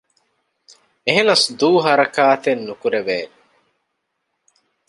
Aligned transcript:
އެހެނަސް 1.05 1.45
ދޫ 1.59 1.69
ހަރަކާތެއްނުކުރޭ 1.85 3.17